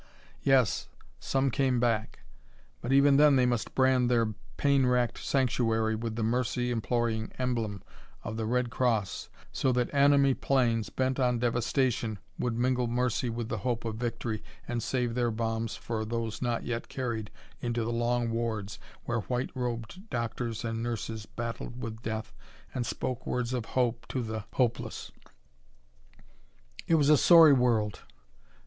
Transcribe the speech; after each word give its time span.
Yes, 0.41 0.87
some 1.19 1.51
came 1.51 1.79
back. 1.79 2.21
But 2.81 2.91
even 2.91 3.17
then 3.17 3.35
they 3.35 3.45
must 3.45 3.75
brand 3.75 4.09
their 4.09 4.33
pain 4.57 4.87
racked 4.87 5.19
sanctuary 5.19 5.93
with 5.93 6.15
the 6.15 6.23
mercy 6.23 6.71
imploring 6.71 7.31
emblem 7.37 7.83
of 8.23 8.35
the 8.35 8.47
Red 8.47 8.71
Cross 8.71 9.29
so 9.51 9.71
that 9.73 9.93
enemy 9.93 10.33
planes, 10.33 10.89
bent 10.89 11.19
on 11.19 11.37
devastation, 11.37 12.17
would 12.39 12.57
mingle 12.57 12.87
mercy 12.87 13.29
with 13.29 13.51
hope 13.51 13.85
of 13.85 13.97
victory 13.97 14.43
and 14.67 14.81
save 14.81 15.13
their 15.13 15.29
bombs 15.29 15.75
for 15.75 16.03
those 16.03 16.41
not 16.41 16.63
yet 16.63 16.87
carried 16.87 17.29
into 17.59 17.83
the 17.83 17.93
long 17.93 18.31
wards 18.31 18.79
where 19.03 19.19
white 19.19 19.51
robed 19.53 20.09
doctors 20.09 20.65
and 20.65 20.81
nurses 20.81 21.27
battled 21.27 21.79
with 21.79 22.01
death 22.01 22.33
and 22.73 22.87
spoke 22.87 23.27
words 23.27 23.53
of 23.53 23.65
hope 23.77 24.07
to 24.07 24.23
the 24.23 24.45
hopeless. 24.53 25.11
It 26.87 26.95
was 26.95 27.09
a 27.09 27.17
sorry 27.17 27.53
world! 27.53 28.01